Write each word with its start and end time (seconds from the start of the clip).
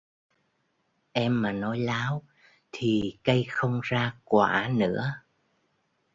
em 1.13 1.41
mà 1.41 1.51
nói 1.51 1.79
láo 1.79 2.23
thì 2.71 3.17
cây 3.23 3.45
không 3.49 3.79
ra 3.83 4.19
quả 4.23 4.69
nữa 4.73 5.13